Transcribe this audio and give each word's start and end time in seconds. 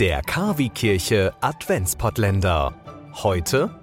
Der 0.00 0.20
Kavi-Kirche 0.20 1.32
Adventspottländer. 1.40 2.74
Heute 3.14 3.80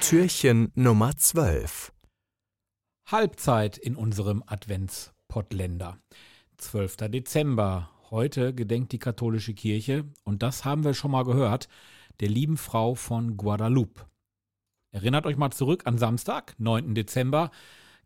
Türchen 0.00 0.72
Nummer 0.74 1.14
12. 1.14 1.92
Halbzeit 3.10 3.76
in 3.76 3.94
unserem 3.94 4.42
Adventspottländer. 4.46 5.98
12. 6.56 6.96
Dezember. 7.10 7.90
Heute 8.10 8.54
gedenkt 8.54 8.92
die 8.92 8.98
katholische 8.98 9.52
Kirche, 9.52 10.06
und 10.24 10.42
das 10.42 10.64
haben 10.64 10.82
wir 10.82 10.94
schon 10.94 11.10
mal 11.10 11.24
gehört, 11.24 11.68
der 12.20 12.30
lieben 12.30 12.56
Frau 12.56 12.94
von 12.94 13.36
Guadalupe. 13.36 14.06
Erinnert 14.92 15.26
euch 15.26 15.36
mal 15.36 15.50
zurück 15.50 15.82
an 15.84 15.98
Samstag, 15.98 16.54
9. 16.56 16.94
Dezember. 16.94 17.50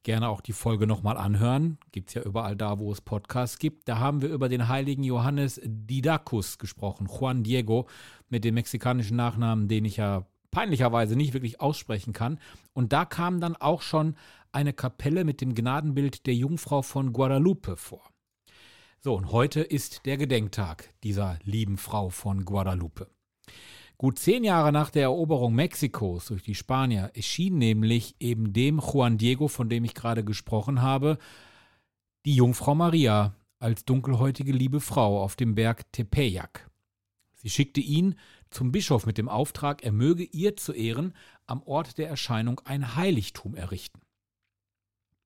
Gerne 0.05 0.29
auch 0.29 0.41
die 0.41 0.53
Folge 0.53 0.87
nochmal 0.89 1.17
anhören. 1.17 1.79
Gibt 1.93 2.09
es 2.09 2.15
ja 2.15 2.23
überall 2.23 2.57
da, 2.57 2.81
wo 2.81 2.91
es 2.91 3.01
Podcasts 3.01 3.59
gibt. 3.59 3.89
Da 3.89 3.99
haben 3.99 4.21
wir 4.21 4.31
über 4.31 4.49
den 4.49 4.69
heiligen 4.69 5.05
Johannes 5.05 5.61
Didacus 5.65 6.59
gesprochen. 6.59 7.07
Juan 7.07 7.45
Diego 7.45 7.87
mit 8.29 8.45
dem 8.45 8.55
mexikanischen 8.55 9.17
Nachnamen, 9.17 9.69
den 9.69 9.85
ich 9.85 9.99
ja 9.99 10.27
peinlicherweise 10.51 11.15
nicht 11.15 11.35
wirklich 11.35 11.61
aussprechen 11.61 12.13
kann. 12.13 12.41
Und 12.73 12.93
da 12.93 13.05
kam 13.05 13.41
dann 13.41 13.57
auch 13.57 13.83
schon 13.83 14.17
eine 14.51 14.73
Kapelle 14.73 15.25
mit 15.25 15.41
dem 15.41 15.55
Gnadenbild 15.55 16.27
der 16.27 16.35
Jungfrau 16.35 16.83
von 16.83 17.13
Guadalupe 17.13 17.77
vor. 17.77 18.03
So, 19.01 19.15
und 19.15 19.33
heute 19.33 19.61
ist 19.61 20.05
der 20.07 20.17
Gedenktag 20.17 20.93
dieser 21.03 21.39
lieben 21.43 21.79
Frau 21.79 22.11
von 22.11 22.45
Guadalupe. 22.45 23.09
Gut 24.03 24.19
zehn 24.19 24.43
Jahre 24.43 24.73
nach 24.73 24.91
der 24.91 25.03
Eroberung 25.03 25.55
Mexikos 25.55 26.27
durch 26.27 26.43
die 26.43 26.57
Spanier 26.57 27.13
erschien 27.15 27.57
nämlich 27.57 28.17
eben 28.19 28.53
dem 28.53 28.81
Juan 28.81 29.17
Diego, 29.17 29.47
von 29.47 29.69
dem 29.69 29.85
ich 29.85 29.95
gerade 29.95 30.25
gesprochen 30.25 30.83
habe, 30.83 31.19
die 32.25 32.35
Jungfrau 32.35 32.75
Maria 32.75 33.37
als 33.61 33.85
dunkelhäutige 33.85 34.51
liebe 34.51 34.81
Frau 34.81 35.23
auf 35.23 35.37
dem 35.37 35.55
Berg 35.55 35.85
Tepeyac. 35.93 36.69
Sie 37.35 37.49
schickte 37.49 37.81
ihn 37.81 38.17
zum 38.51 38.73
Bischof 38.73 39.07
mit 39.07 39.19
dem 39.19 39.29
Auftrag, 39.29 39.85
er 39.85 39.93
möge 39.93 40.25
ihr 40.25 40.57
zu 40.57 40.73
Ehren 40.73 41.15
am 41.47 41.63
Ort 41.63 41.97
der 41.97 42.09
Erscheinung 42.09 42.61
ein 42.65 42.97
Heiligtum 42.97 43.55
errichten. 43.55 44.01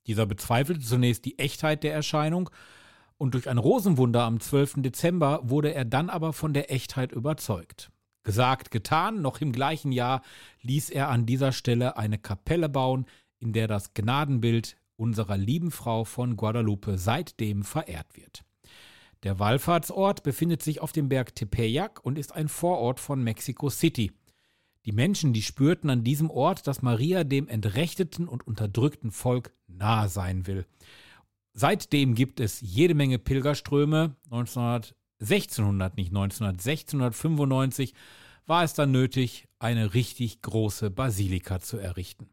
Dieser 0.06 0.26
bezweifelte 0.26 0.84
zunächst 0.84 1.24
die 1.24 1.38
Echtheit 1.38 1.82
der 1.82 1.94
Erscheinung 1.94 2.50
und 3.16 3.32
durch 3.32 3.48
ein 3.48 3.56
Rosenwunder 3.56 4.24
am 4.24 4.38
12. 4.38 4.82
Dezember 4.82 5.40
wurde 5.44 5.72
er 5.72 5.86
dann 5.86 6.10
aber 6.10 6.34
von 6.34 6.52
der 6.52 6.70
Echtheit 6.70 7.12
überzeugt. 7.12 7.90
Gesagt, 8.26 8.72
getan, 8.72 9.22
noch 9.22 9.40
im 9.40 9.52
gleichen 9.52 9.92
Jahr 9.92 10.20
ließ 10.62 10.90
er 10.90 11.10
an 11.10 11.26
dieser 11.26 11.52
Stelle 11.52 11.96
eine 11.96 12.18
Kapelle 12.18 12.68
bauen, 12.68 13.06
in 13.38 13.52
der 13.52 13.68
das 13.68 13.94
Gnadenbild 13.94 14.76
unserer 14.96 15.36
lieben 15.36 15.70
Frau 15.70 16.02
von 16.02 16.36
Guadalupe 16.36 16.98
seitdem 16.98 17.62
verehrt 17.62 18.16
wird. 18.16 18.42
Der 19.22 19.38
Wallfahrtsort 19.38 20.24
befindet 20.24 20.60
sich 20.60 20.80
auf 20.80 20.90
dem 20.90 21.08
Berg 21.08 21.36
Tepeyac 21.36 22.04
und 22.04 22.18
ist 22.18 22.34
ein 22.34 22.48
Vorort 22.48 22.98
von 22.98 23.22
Mexico 23.22 23.70
City. 23.70 24.10
Die 24.86 24.92
Menschen, 24.92 25.32
die 25.32 25.42
spürten 25.42 25.88
an 25.88 26.02
diesem 26.02 26.28
Ort, 26.28 26.66
dass 26.66 26.82
Maria 26.82 27.22
dem 27.22 27.46
entrechteten 27.46 28.26
und 28.26 28.44
unterdrückten 28.44 29.12
Volk 29.12 29.54
nahe 29.68 30.08
sein 30.08 30.48
will. 30.48 30.66
Seitdem 31.52 32.16
gibt 32.16 32.40
es 32.40 32.60
jede 32.60 32.94
Menge 32.94 33.20
Pilgerströme. 33.20 34.16
1900 34.24 34.96
1600, 35.20 35.96
nicht 35.96 36.10
1900, 36.10 36.54
1695 36.54 37.94
war 38.46 38.62
es 38.62 38.74
dann 38.74 38.92
nötig, 38.92 39.48
eine 39.58 39.94
richtig 39.94 40.42
große 40.42 40.90
Basilika 40.90 41.60
zu 41.60 41.78
errichten. 41.78 42.28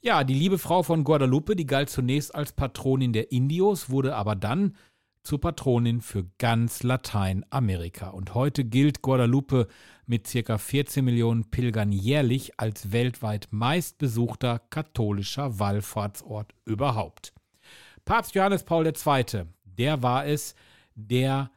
Ja, 0.00 0.22
die 0.22 0.34
liebe 0.34 0.58
Frau 0.58 0.82
von 0.82 1.04
Guadalupe, 1.04 1.56
die 1.56 1.66
galt 1.66 1.90
zunächst 1.90 2.34
als 2.34 2.52
Patronin 2.52 3.12
der 3.12 3.32
Indios, 3.32 3.90
wurde 3.90 4.14
aber 4.14 4.36
dann 4.36 4.76
zur 5.24 5.40
Patronin 5.40 6.00
für 6.00 6.24
ganz 6.38 6.84
Lateinamerika. 6.84 8.10
Und 8.10 8.34
heute 8.34 8.64
gilt 8.64 9.02
Guadalupe 9.02 9.66
mit 10.06 10.30
ca. 10.30 10.56
14 10.56 11.04
Millionen 11.04 11.50
Pilgern 11.50 11.90
jährlich 11.90 12.60
als 12.60 12.92
weltweit 12.92 13.48
meistbesuchter 13.50 14.60
katholischer 14.70 15.58
Wallfahrtsort 15.58 16.54
überhaupt. 16.64 17.32
Papst 18.04 18.36
Johannes 18.36 18.62
Paul 18.62 18.86
II., 18.86 19.46
der 19.64 20.02
war 20.04 20.26
es, 20.26 20.54
der 20.94 21.50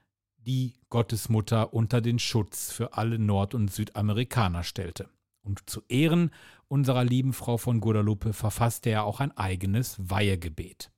die 0.50 0.74
Gottesmutter 0.90 1.76
unter 1.76 2.02
den 2.02 2.18
Schutz 2.18 2.72
für 2.72 2.98
alle 2.98 3.20
Nord- 3.20 3.54
und 3.54 3.72
Südamerikaner 3.72 4.64
stellte. 4.64 5.08
Und 5.44 5.70
zu 5.70 5.84
Ehren 5.88 6.32
unserer 6.68 7.04
lieben 7.04 7.34
Frau 7.34 7.58
von 7.58 7.80
Guadalupe 7.80 8.34
verfasste 8.34 8.90
er 8.90 9.04
auch 9.04 9.20
ein 9.20 9.36
eigenes 9.38 9.98
Weihegebet. 10.00 10.92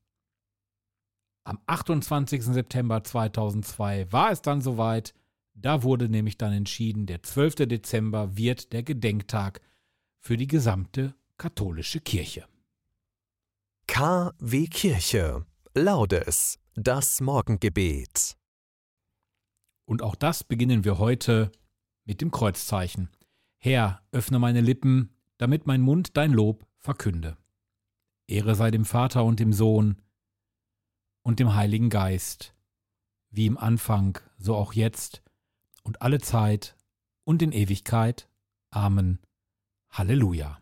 Am 1.43 1.59
28. 1.65 2.43
September 2.43 3.03
2002 3.03 4.09
war 4.13 4.31
es 4.31 4.41
dann 4.41 4.61
soweit, 4.61 5.13
da 5.53 5.83
wurde 5.83 6.07
nämlich 6.07 6.37
dann 6.37 6.53
entschieden, 6.53 7.05
der 7.05 7.21
12. 7.21 7.67
Dezember 7.67 8.37
wird 8.37 8.71
der 8.71 8.83
Gedenktag 8.83 9.59
für 10.21 10.37
die 10.37 10.47
gesamte 10.47 11.13
katholische 11.37 11.99
Kirche. 11.99 12.45
KW 13.87 14.67
Kirche. 14.67 15.45
Laudes. 15.73 16.57
Das 16.75 17.19
Morgengebet. 17.19 18.37
Und 19.91 20.03
auch 20.03 20.15
das 20.15 20.45
beginnen 20.45 20.85
wir 20.85 20.99
heute 20.99 21.51
mit 22.05 22.21
dem 22.21 22.31
Kreuzzeichen. 22.31 23.09
Herr, 23.57 24.01
öffne 24.13 24.39
meine 24.39 24.61
Lippen, 24.61 25.09
damit 25.37 25.67
mein 25.67 25.81
Mund 25.81 26.15
dein 26.15 26.31
Lob 26.31 26.65
verkünde. 26.77 27.35
Ehre 28.25 28.55
sei 28.55 28.71
dem 28.71 28.85
Vater 28.85 29.25
und 29.25 29.41
dem 29.41 29.51
Sohn 29.51 30.01
und 31.23 31.41
dem 31.41 31.55
Heiligen 31.55 31.89
Geist, 31.89 32.55
wie 33.31 33.45
im 33.45 33.57
Anfang, 33.57 34.17
so 34.37 34.55
auch 34.55 34.71
jetzt 34.71 35.23
und 35.83 36.01
alle 36.01 36.21
Zeit 36.21 36.77
und 37.25 37.41
in 37.41 37.51
Ewigkeit. 37.51 38.29
Amen. 38.69 39.19
Halleluja. 39.89 40.61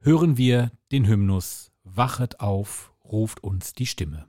Hören 0.00 0.36
wir 0.36 0.72
den 0.90 1.06
Hymnus 1.06 1.70
Wachet 1.84 2.40
auf, 2.40 2.92
ruft 3.04 3.44
uns 3.44 3.74
die 3.74 3.86
Stimme. 3.86 4.26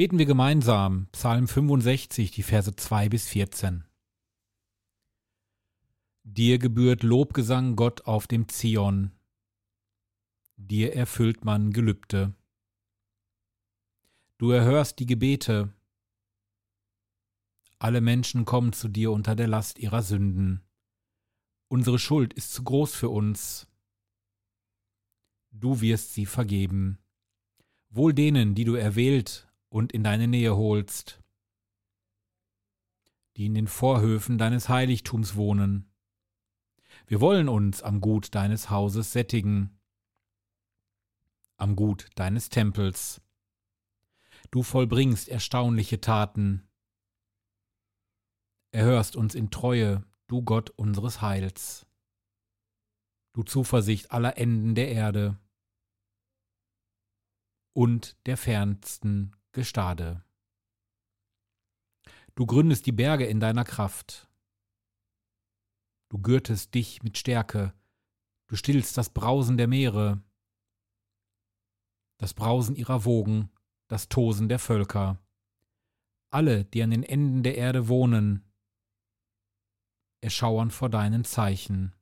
Beten 0.00 0.16
wir 0.16 0.24
gemeinsam 0.24 1.08
Psalm 1.12 1.46
65, 1.46 2.30
die 2.30 2.42
Verse 2.42 2.74
2 2.74 3.10
bis 3.10 3.28
14. 3.28 3.84
Dir 6.22 6.58
gebührt 6.58 7.02
Lobgesang 7.02 7.76
Gott 7.76 8.06
auf 8.06 8.26
dem 8.26 8.48
Zion, 8.48 9.10
dir 10.56 10.94
erfüllt 10.94 11.44
man 11.44 11.74
Gelübde. 11.74 12.32
Du 14.38 14.52
erhörst 14.52 15.00
die 15.00 15.04
Gebete, 15.04 15.70
alle 17.78 18.00
Menschen 18.00 18.46
kommen 18.46 18.72
zu 18.72 18.88
dir 18.88 19.12
unter 19.12 19.36
der 19.36 19.48
Last 19.48 19.78
ihrer 19.78 20.02
Sünden. 20.02 20.62
Unsere 21.68 21.98
Schuld 21.98 22.32
ist 22.32 22.54
zu 22.54 22.64
groß 22.64 22.94
für 22.94 23.10
uns. 23.10 23.68
Du 25.50 25.82
wirst 25.82 26.14
sie 26.14 26.24
vergeben. 26.24 26.96
Wohl 27.90 28.14
denen, 28.14 28.54
die 28.54 28.64
du 28.64 28.76
erwählt 28.76 29.46
und 29.70 29.92
in 29.92 30.04
deine 30.04 30.28
Nähe 30.28 30.56
holst, 30.56 31.22
die 33.36 33.46
in 33.46 33.54
den 33.54 33.68
Vorhöfen 33.68 34.36
deines 34.36 34.68
Heiligtums 34.68 35.36
wohnen. 35.36 35.90
Wir 37.06 37.20
wollen 37.20 37.48
uns 37.48 37.82
am 37.82 38.00
Gut 38.00 38.34
deines 38.34 38.68
Hauses 38.68 39.12
sättigen, 39.12 39.80
am 41.56 41.76
Gut 41.76 42.08
deines 42.16 42.48
Tempels. 42.48 43.22
Du 44.50 44.62
vollbringst 44.62 45.28
erstaunliche 45.28 46.00
Taten, 46.00 46.68
erhörst 48.72 49.16
uns 49.16 49.34
in 49.34 49.50
Treue, 49.50 50.04
du 50.26 50.42
Gott 50.42 50.70
unseres 50.70 51.22
Heils. 51.22 51.86
Du 53.32 53.44
Zuversicht 53.44 54.10
aller 54.10 54.36
Enden 54.38 54.74
der 54.74 54.88
Erde 54.88 55.38
und 57.72 58.16
der 58.26 58.36
fernsten 58.36 59.36
Gestade. 59.52 60.24
Du 62.36 62.46
gründest 62.46 62.86
die 62.86 62.92
Berge 62.92 63.26
in 63.26 63.40
deiner 63.40 63.64
Kraft. 63.64 64.28
Du 66.08 66.18
gürtest 66.18 66.74
dich 66.74 67.02
mit 67.02 67.18
Stärke, 67.18 67.72
du 68.48 68.56
stillst 68.56 68.96
das 68.96 69.10
Brausen 69.10 69.56
der 69.56 69.68
Meere, 69.68 70.22
das 72.18 72.34
Brausen 72.34 72.76
ihrer 72.76 73.04
Wogen, 73.04 73.50
das 73.88 74.08
Tosen 74.08 74.48
der 74.48 74.58
Völker. 74.58 75.18
Alle, 76.30 76.64
die 76.64 76.82
an 76.82 76.90
den 76.90 77.02
Enden 77.02 77.42
der 77.42 77.56
Erde 77.56 77.88
wohnen, 77.88 78.44
erschauern 80.20 80.70
vor 80.70 80.90
deinen 80.90 81.24
Zeichen. 81.24 81.94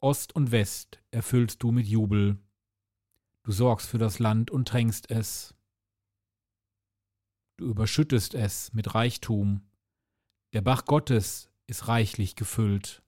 Ost 0.00 0.34
und 0.34 0.50
West 0.50 1.02
erfüllst 1.10 1.62
du 1.62 1.72
mit 1.72 1.86
Jubel, 1.86 2.38
du 3.42 3.52
sorgst 3.52 3.88
für 3.88 3.98
das 3.98 4.18
Land 4.18 4.50
und 4.50 4.68
tränkst 4.68 5.10
es. 5.10 5.54
Du 7.56 7.66
überschüttest 7.66 8.34
es 8.34 8.72
mit 8.72 8.94
Reichtum, 8.94 9.62
der 10.52 10.60
Bach 10.60 10.84
Gottes 10.84 11.50
ist 11.66 11.88
reichlich 11.88 12.36
gefüllt. 12.36 13.02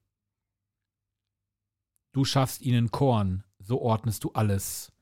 Du 2.12 2.24
schaffst 2.24 2.62
ihnen 2.62 2.90
Korn, 2.90 3.44
so 3.58 3.80
ordnest 3.82 4.24
du 4.24 4.32
alles. 4.32 4.92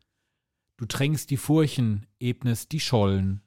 Du 0.77 0.87
tränkst 0.87 1.31
die 1.31 1.37
Furchen, 1.37 2.07
ebnest 2.19 2.73
die 2.73 2.81
Schollen. 2.81 3.43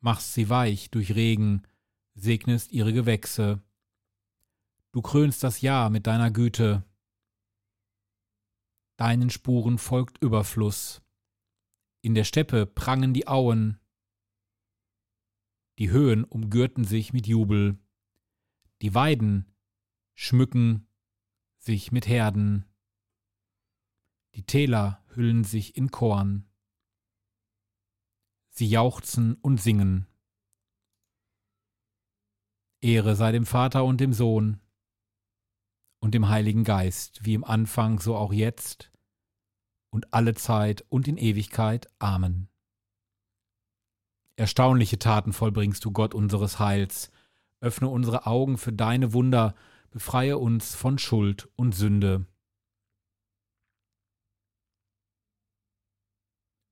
Machst 0.00 0.32
sie 0.32 0.48
weich 0.48 0.90
durch 0.90 1.14
Regen, 1.14 1.62
segnest 2.14 2.72
ihre 2.72 2.92
Gewächse. 2.92 3.60
Du 4.92 5.02
krönst 5.02 5.42
das 5.42 5.60
Jahr 5.60 5.90
mit 5.90 6.06
deiner 6.06 6.30
Güte. 6.30 6.84
Deinen 8.96 9.30
Spuren 9.30 9.78
folgt 9.78 10.22
Überfluss. 10.22 11.02
In 12.00 12.14
der 12.14 12.24
Steppe 12.24 12.66
prangen 12.66 13.12
die 13.12 13.26
Auen. 13.26 13.80
Die 15.78 15.90
Höhen 15.90 16.22
umgürten 16.22 16.84
sich 16.84 17.12
mit 17.12 17.26
Jubel. 17.26 17.78
Die 18.82 18.94
Weiden 18.94 19.52
schmücken 20.14 20.86
sich 21.58 21.90
mit 21.90 22.06
Herden. 22.06 22.66
Die 24.34 24.44
Täler 24.44 25.04
hüllen 25.14 25.42
sich 25.42 25.76
in 25.76 25.90
Korn. 25.90 26.48
Sie 28.50 28.68
jauchzen 28.68 29.34
und 29.34 29.60
singen. 29.60 30.06
Ehre 32.80 33.16
sei 33.16 33.32
dem 33.32 33.46
Vater 33.46 33.84
und 33.84 34.00
dem 34.00 34.12
Sohn 34.12 34.60
und 36.04 36.12
dem 36.12 36.28
Heiligen 36.28 36.64
Geist, 36.64 37.24
wie 37.24 37.32
im 37.32 37.44
Anfang, 37.44 37.98
so 37.98 38.14
auch 38.14 38.34
jetzt 38.34 38.92
und 39.88 40.12
alle 40.12 40.34
Zeit 40.34 40.84
und 40.90 41.08
in 41.08 41.16
Ewigkeit. 41.16 41.88
Amen. 41.98 42.50
Erstaunliche 44.36 44.98
Taten 44.98 45.32
vollbringst 45.32 45.82
du, 45.82 45.92
Gott 45.92 46.12
unseres 46.12 46.58
Heils. 46.58 47.10
Öffne 47.60 47.88
unsere 47.88 48.26
Augen 48.26 48.58
für 48.58 48.74
deine 48.74 49.14
Wunder, 49.14 49.54
befreie 49.92 50.36
uns 50.36 50.74
von 50.74 50.98
Schuld 50.98 51.48
und 51.56 51.74
Sünde. 51.74 52.26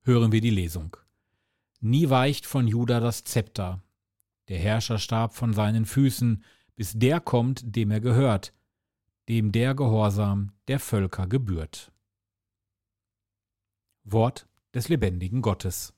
Hören 0.03 0.31
wir 0.31 0.41
die 0.41 0.51
Lesung. 0.51 0.95
Nie 1.79 2.11
weicht 2.11 2.45
von 2.45 2.67
Juda 2.67 2.99
das 2.99 3.23
Zepter, 3.23 3.81
der 4.47 4.59
Herrscherstab 4.59 5.33
von 5.33 5.53
seinen 5.53 5.87
Füßen, 5.87 6.43
bis 6.75 6.93
der 6.93 7.19
kommt, 7.19 7.75
dem 7.75 7.89
er 7.89 7.99
gehört, 7.99 8.53
dem 9.29 9.51
der 9.51 9.75
Gehorsam 9.75 10.51
der 10.67 10.79
Völker 10.79 11.27
gebührt. 11.27 11.91
Wort 14.03 14.47
des 14.73 14.89
lebendigen 14.89 15.41
Gottes. 15.41 15.93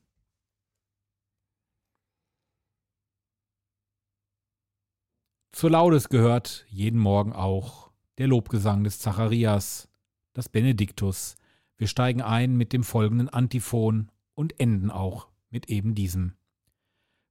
Zur 5.52 5.72
Laudes 5.72 6.10
gehört 6.10 6.66
jeden 6.68 7.00
Morgen 7.00 7.32
auch 7.32 7.92
der 8.18 8.28
Lobgesang 8.28 8.84
des 8.84 9.00
Zacharias, 9.00 9.90
das 10.34 10.50
Benediktus. 10.50 11.36
Wir 11.78 11.88
steigen 11.88 12.22
ein 12.22 12.56
mit 12.58 12.74
dem 12.74 12.84
folgenden 12.84 13.30
Antiphon 13.30 14.12
und 14.34 14.60
enden 14.60 14.92
auch 14.92 15.30
mit 15.50 15.70
eben 15.70 15.96
diesem. 15.96 16.36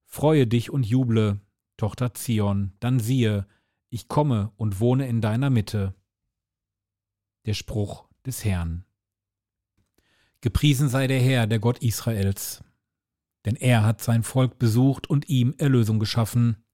Freue 0.07 0.47
dich 0.47 0.71
und 0.71 0.87
juble, 0.87 1.41
Tochter 1.77 2.15
Zion, 2.15 2.73
dann 2.81 2.99
siehe, 2.99 3.47
ich 3.95 4.09
komme 4.09 4.51
und 4.57 4.81
wohne 4.81 5.07
in 5.07 5.21
deiner 5.21 5.51
Mitte. 5.51 5.95
Der 7.47 7.55
Spruch 7.55 8.09
des 8.27 8.45
Herrn. 8.45 8.85
Gepriesen 10.41 10.89
sei 10.89 11.07
der 11.07 11.21
Herr, 11.21 11.47
der 11.47 11.61
Gott 11.61 11.79
Israels, 11.79 12.65
denn 13.45 13.55
er 13.55 13.85
hat 13.85 14.03
sein 14.03 14.25
Volk 14.25 14.59
besucht 14.59 15.09
und 15.09 15.29
ihm 15.29 15.55
Erlösung 15.59 16.01
geschaffen. 16.01 16.65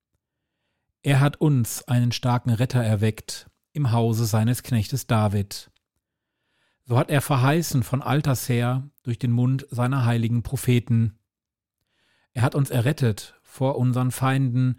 Er 1.02 1.20
hat 1.20 1.36
uns 1.36 1.82
einen 1.82 2.10
starken 2.10 2.50
Retter 2.50 2.82
erweckt 2.82 3.50
im 3.72 3.92
Hause 3.92 4.24
seines 4.24 4.62
Knechtes 4.62 5.06
David. 5.06 5.70
So 6.86 6.96
hat 6.98 7.10
er 7.10 7.20
verheißen 7.20 7.82
von 7.82 8.00
alters 8.00 8.48
her 8.48 8.88
durch 9.02 9.18
den 9.18 9.30
Mund 9.30 9.66
seiner 9.70 10.06
heiligen 10.06 10.42
Propheten, 10.42 11.20
er 12.32 12.42
hat 12.42 12.54
uns 12.54 12.70
errettet 12.70 13.38
vor 13.42 13.76
unseren 13.76 14.10
Feinden 14.10 14.78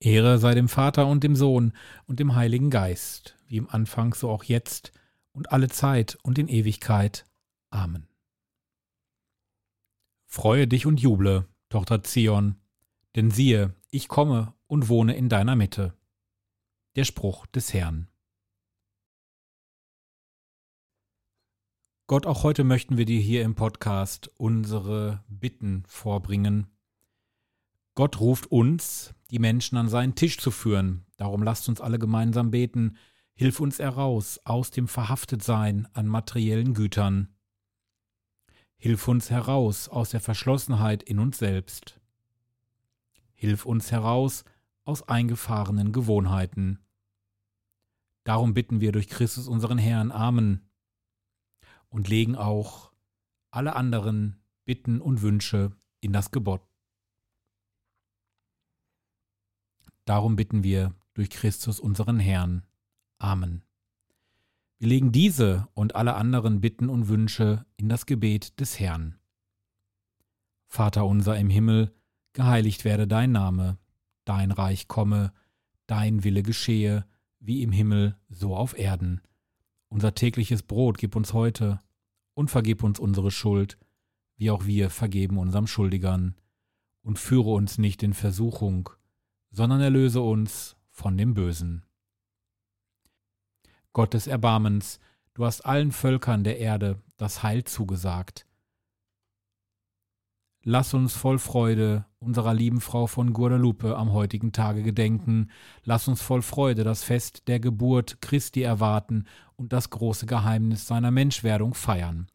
Ehre 0.00 0.38
sei 0.38 0.54
dem 0.54 0.68
Vater 0.68 1.06
und 1.06 1.24
dem 1.24 1.34
Sohn 1.34 1.72
und 2.06 2.20
dem 2.20 2.36
Heiligen 2.36 2.70
Geist, 2.70 3.36
wie 3.46 3.56
im 3.56 3.68
Anfang 3.68 4.14
so 4.14 4.30
auch 4.30 4.44
jetzt 4.44 4.92
und 5.32 5.50
alle 5.52 5.68
Zeit 5.68 6.16
und 6.22 6.38
in 6.38 6.48
Ewigkeit. 6.48 7.26
Amen. 7.70 8.06
Freue 10.26 10.68
dich 10.68 10.86
und 10.86 11.00
juble, 11.00 11.48
Tochter 11.68 12.02
Zion, 12.02 12.56
denn 13.16 13.30
siehe, 13.30 13.74
ich 13.90 14.08
komme 14.08 14.54
und 14.66 14.88
wohne 14.88 15.16
in 15.16 15.28
deiner 15.28 15.56
Mitte. 15.56 15.94
Der 16.96 17.04
Spruch 17.04 17.46
des 17.46 17.72
Herrn. 17.72 18.08
Gott, 22.06 22.24
auch 22.24 22.42
heute 22.42 22.64
möchten 22.64 22.96
wir 22.96 23.04
dir 23.04 23.20
hier 23.20 23.42
im 23.42 23.54
Podcast 23.54 24.30
unsere 24.36 25.24
Bitten 25.28 25.84
vorbringen 25.86 26.66
Gott 27.98 28.20
ruft 28.20 28.46
uns, 28.46 29.12
die 29.32 29.40
Menschen 29.40 29.76
an 29.76 29.88
seinen 29.88 30.14
Tisch 30.14 30.38
zu 30.38 30.52
führen. 30.52 31.04
Darum 31.16 31.42
lasst 31.42 31.68
uns 31.68 31.80
alle 31.80 31.98
gemeinsam 31.98 32.52
beten. 32.52 32.96
Hilf 33.34 33.58
uns 33.58 33.80
heraus 33.80 34.38
aus 34.44 34.70
dem 34.70 34.86
Verhaftetsein 34.86 35.88
an 35.94 36.06
materiellen 36.06 36.74
Gütern. 36.74 37.34
Hilf 38.76 39.08
uns 39.08 39.30
heraus 39.30 39.88
aus 39.88 40.10
der 40.10 40.20
Verschlossenheit 40.20 41.02
in 41.02 41.18
uns 41.18 41.38
selbst. 41.38 41.98
Hilf 43.34 43.66
uns 43.66 43.90
heraus 43.90 44.44
aus 44.84 45.08
eingefahrenen 45.08 45.90
Gewohnheiten. 45.90 46.78
Darum 48.22 48.54
bitten 48.54 48.80
wir 48.80 48.92
durch 48.92 49.08
Christus 49.08 49.48
unseren 49.48 49.76
Herrn. 49.76 50.12
Amen 50.12 50.70
und 51.88 52.06
legen 52.06 52.36
auch 52.36 52.92
alle 53.50 53.74
anderen 53.74 54.40
Bitten 54.64 55.00
und 55.00 55.20
Wünsche 55.20 55.72
in 55.98 56.12
das 56.12 56.30
Gebot. 56.30 56.67
Darum 60.08 60.36
bitten 60.36 60.64
wir 60.64 60.94
durch 61.12 61.28
Christus 61.28 61.78
unseren 61.78 62.18
Herrn. 62.18 62.62
Amen. 63.18 63.60
Wir 64.78 64.88
legen 64.88 65.12
diese 65.12 65.68
und 65.74 65.96
alle 65.96 66.14
anderen 66.14 66.62
Bitten 66.62 66.88
und 66.88 67.08
Wünsche 67.08 67.66
in 67.76 67.90
das 67.90 68.06
Gebet 68.06 68.58
des 68.58 68.80
Herrn. 68.80 69.18
Vater 70.66 71.04
unser 71.04 71.36
im 71.36 71.50
Himmel, 71.50 71.94
geheiligt 72.32 72.86
werde 72.86 73.06
dein 73.06 73.32
Name, 73.32 73.76
dein 74.24 74.50
Reich 74.50 74.88
komme, 74.88 75.30
dein 75.86 76.24
Wille 76.24 76.42
geschehe, 76.42 77.04
wie 77.38 77.62
im 77.62 77.70
Himmel, 77.70 78.16
so 78.30 78.56
auf 78.56 78.78
Erden. 78.78 79.20
Unser 79.88 80.14
tägliches 80.14 80.62
Brot 80.62 80.96
gib 80.96 81.16
uns 81.16 81.34
heute 81.34 81.82
und 82.32 82.50
vergib 82.50 82.82
uns 82.82 82.98
unsere 82.98 83.30
Schuld, 83.30 83.76
wie 84.38 84.50
auch 84.50 84.64
wir 84.64 84.88
vergeben 84.88 85.36
unserem 85.36 85.66
Schuldigern. 85.66 86.34
Und 87.02 87.18
führe 87.18 87.50
uns 87.50 87.76
nicht 87.76 88.02
in 88.02 88.14
Versuchung, 88.14 88.88
sondern 89.50 89.80
erlöse 89.80 90.20
uns 90.20 90.76
von 90.90 91.16
dem 91.16 91.34
Bösen. 91.34 91.84
Gott 93.92 94.14
des 94.14 94.26
Erbarmens, 94.26 95.00
du 95.34 95.44
hast 95.44 95.62
allen 95.62 95.92
Völkern 95.92 96.44
der 96.44 96.58
Erde 96.58 97.00
das 97.16 97.42
Heil 97.42 97.64
zugesagt. 97.64 98.46
Lass 100.64 100.92
uns 100.92 101.14
voll 101.14 101.38
Freude 101.38 102.04
unserer 102.18 102.52
lieben 102.52 102.80
Frau 102.80 103.06
von 103.06 103.32
Guadalupe 103.32 103.96
am 103.96 104.12
heutigen 104.12 104.52
Tage 104.52 104.82
gedenken. 104.82 105.50
Lass 105.84 106.08
uns 106.08 106.20
voll 106.20 106.42
Freude 106.42 106.84
das 106.84 107.04
Fest 107.04 107.48
der 107.48 107.60
Geburt 107.60 108.20
Christi 108.20 108.62
erwarten 108.62 109.24
und 109.56 109.72
das 109.72 109.90
große 109.90 110.26
Geheimnis 110.26 110.86
seiner 110.86 111.10
Menschwerdung 111.10 111.74
feiern, 111.74 112.26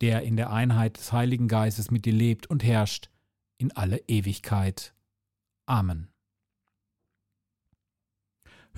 der 0.00 0.22
in 0.22 0.36
der 0.36 0.50
Einheit 0.50 0.96
des 0.96 1.12
Heiligen 1.12 1.46
Geistes 1.46 1.90
mit 1.90 2.04
dir 2.04 2.14
lebt 2.14 2.48
und 2.48 2.64
herrscht 2.64 3.10
in 3.58 3.70
alle 3.72 3.98
Ewigkeit. 4.08 4.94
Amen. 5.66 6.08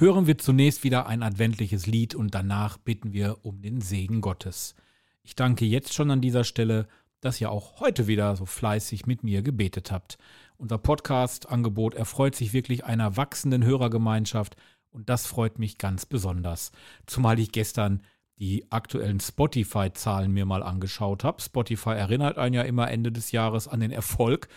Hören 0.01 0.27
wir 0.27 0.39
zunächst 0.39 0.83
wieder 0.83 1.07
ein 1.07 1.23
adventliches 1.23 1.87
Lied 1.87 2.15
und 2.15 2.35
danach 2.35 2.79
bitten 2.79 3.13
wir 3.13 3.45
um 3.45 3.61
den 3.61 3.81
Segen 3.81 4.21
Gottes. 4.21 4.75
Ich 5.23 5.37
danke 5.37 5.67
jetzt 5.67 5.93
schon 5.93 6.11
an 6.11 6.21
dieser 6.21 6.45
Stelle 6.45 6.89
dass 7.21 7.41
ihr 7.41 7.51
auch 7.51 7.81
heute 7.81 8.07
wieder 8.07 8.37
so 8.37 8.47
fleißig 8.47 9.07
mit 9.07 9.23
mir 9.23 9.43
gebetet 9.43 9.93
habt. 9.93 10.19
Unser 10.57 10.79
Podcast-Angebot 10.79 11.95
erfreut 11.95 12.35
sich 12.35 12.53
wirklich 12.53 12.85
einer 12.85 13.17
wachsenden 13.17 13.65
Hörergemeinschaft 13.65 14.57
und 14.91 15.09
das 15.09 15.27
freut 15.27 15.59
mich 15.59 15.79
ganz 15.79 16.07
besonders. 16.07 16.73
Zumal 17.07 17.39
ich 17.39 17.53
gestern 17.53 18.03
die 18.39 18.71
aktuellen 18.71 19.21
Spotify-Zahlen 19.21 20.33
mir 20.33 20.47
mal 20.47 20.63
angeschaut 20.63 21.25
habe. 21.25 21.43
Spotify 21.43 21.91
erinnert 21.91 22.39
einen 22.39 22.55
ja 22.55 22.63
immer 22.63 22.91
Ende 22.91 23.13
des 23.13 23.33
Jahres 23.33 23.69
an 23.69 23.81
den 23.81 23.91
Erfolg 23.91 24.49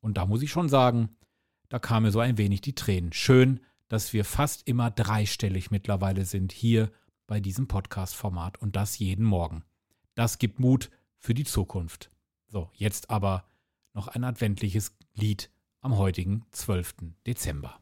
und 0.00 0.16
da 0.16 0.24
muss 0.24 0.42
ich 0.42 0.50
schon 0.50 0.68
sagen, 0.68 1.10
da 1.68 1.78
kam 1.78 2.04
mir 2.04 2.12
so 2.12 2.20
ein 2.20 2.38
wenig 2.38 2.62
die 2.62 2.74
Tränen. 2.74 3.12
Schön, 3.12 3.60
dass 3.88 4.12
wir 4.12 4.24
fast 4.24 4.66
immer 4.66 4.90
dreistellig 4.90 5.70
mittlerweile 5.70 6.24
sind 6.24 6.52
hier 6.52 6.90
bei 7.26 7.40
diesem 7.40 7.68
Podcast-Format 7.68 8.58
und 8.58 8.76
das 8.76 8.98
jeden 8.98 9.24
Morgen. 9.24 9.64
Das 10.14 10.38
gibt 10.38 10.60
Mut 10.60 10.90
für 11.18 11.34
die 11.34 11.44
Zukunft. 11.44 12.10
So, 12.46 12.70
jetzt 12.74 13.10
aber 13.10 13.44
noch 13.92 14.08
ein 14.08 14.24
adventliches 14.24 14.96
Lied 15.14 15.50
am 15.80 15.96
heutigen 15.96 16.44
12. 16.52 16.94
Dezember. 17.26 17.80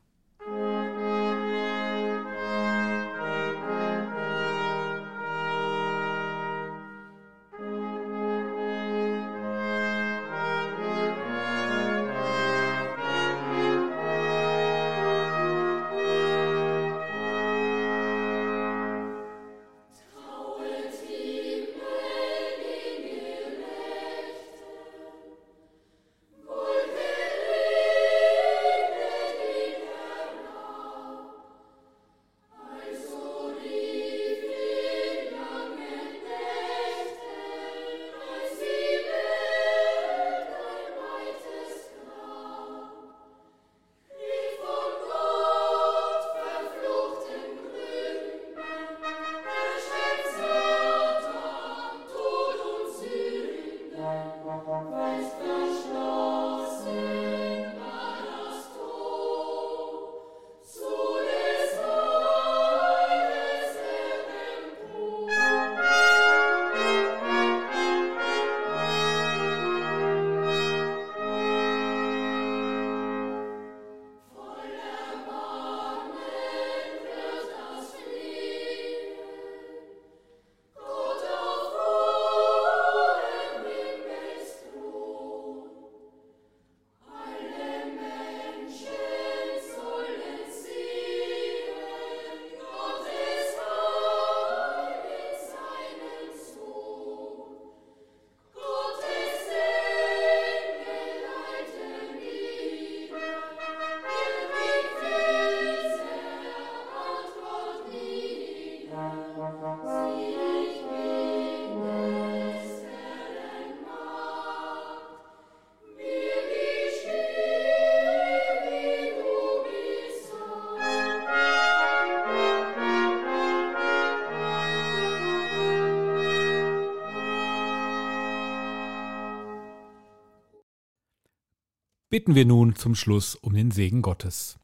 Bitten 132.14 132.36
wir 132.36 132.44
nun 132.44 132.76
zum 132.76 132.94
Schluss 132.94 133.34
um 133.34 133.54
den 133.54 133.72
Segen 133.72 134.00
Gottes. 134.00 134.60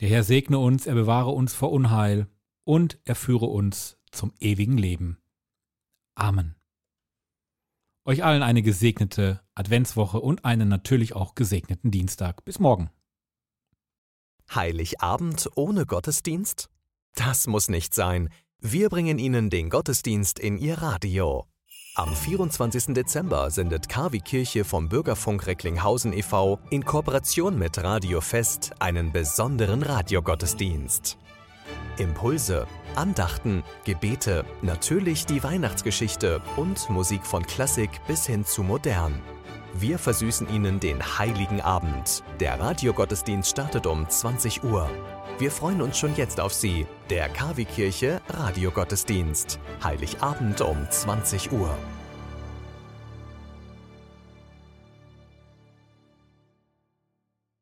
Der 0.00 0.08
Herr 0.08 0.24
segne 0.24 0.58
uns, 0.58 0.88
er 0.88 0.96
bewahre 0.96 1.30
uns 1.30 1.54
vor 1.54 1.70
Unheil 1.70 2.26
und 2.64 2.98
er 3.04 3.14
führe 3.14 3.46
uns 3.46 3.98
zum 4.10 4.32
ewigen 4.40 4.76
Leben. 4.76 5.18
Amen. 6.16 6.56
Euch 8.04 8.24
allen 8.24 8.42
eine 8.42 8.62
gesegnete 8.62 9.40
Adventswoche 9.54 10.18
und 10.18 10.44
einen 10.44 10.68
natürlich 10.68 11.14
auch 11.14 11.36
gesegneten 11.36 11.92
Dienstag. 11.92 12.44
Bis 12.44 12.58
morgen. 12.58 12.90
Heiligabend 14.52 15.48
ohne 15.54 15.86
Gottesdienst? 15.86 16.68
Das 17.14 17.46
muss 17.46 17.68
nicht 17.68 17.94
sein. 17.94 18.28
Wir 18.58 18.88
bringen 18.88 19.20
Ihnen 19.20 19.50
den 19.50 19.70
Gottesdienst 19.70 20.40
in 20.40 20.58
Ihr 20.58 20.78
Radio. 20.78 21.46
Am 21.98 22.14
24. 22.14 22.94
Dezember 22.94 23.50
sendet 23.50 23.88
KW 23.88 24.20
Kirche 24.20 24.64
vom 24.64 24.88
Bürgerfunk 24.88 25.48
Recklinghausen 25.48 26.12
e.V. 26.12 26.60
in 26.70 26.84
Kooperation 26.84 27.58
mit 27.58 27.82
Radio 27.82 28.20
Fest 28.20 28.70
einen 28.78 29.10
besonderen 29.10 29.82
Radiogottesdienst. 29.82 31.18
Impulse, 31.96 32.68
Andachten, 32.94 33.64
Gebete, 33.82 34.44
natürlich 34.62 35.26
die 35.26 35.42
Weihnachtsgeschichte 35.42 36.40
und 36.56 36.88
Musik 36.88 37.26
von 37.26 37.44
Klassik 37.44 37.90
bis 38.06 38.26
hin 38.26 38.44
zu 38.44 38.62
modern. 38.62 39.20
Wir 39.74 39.98
versüßen 39.98 40.48
Ihnen 40.50 40.78
den 40.78 41.02
heiligen 41.18 41.60
Abend. 41.60 42.22
Der 42.38 42.60
Radiogottesdienst 42.60 43.50
startet 43.50 43.88
um 43.88 44.08
20 44.08 44.62
Uhr. 44.62 44.88
Wir 45.38 45.52
freuen 45.52 45.82
uns 45.82 45.98
schon 45.98 46.16
jetzt 46.16 46.40
auf 46.40 46.52
Sie, 46.52 46.86
der 47.10 47.28
KW 47.28 47.64
Kirche 47.64 48.20
Radiogottesdienst. 48.28 49.60
Heiligabend 49.84 50.60
um 50.60 50.78
20 50.90 51.52
Uhr. 51.52 51.76